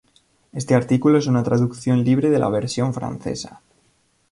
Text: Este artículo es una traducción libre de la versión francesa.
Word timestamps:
Este 0.51 0.73
artículo 0.73 1.19
es 1.19 1.27
una 1.27 1.43
traducción 1.43 2.03
libre 2.03 2.31
de 2.31 2.39
la 2.39 2.49
versión 2.49 2.91
francesa. 2.91 3.61